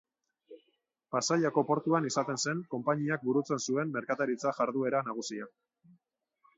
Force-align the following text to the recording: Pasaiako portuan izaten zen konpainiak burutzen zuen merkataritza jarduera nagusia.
Pasaiako 1.15 1.63
portuan 1.73 2.09
izaten 2.11 2.41
zen 2.45 2.65
konpainiak 2.73 3.29
burutzen 3.29 3.63
zuen 3.69 3.95
merkataritza 3.99 4.59
jarduera 4.61 5.07
nagusia. 5.13 5.51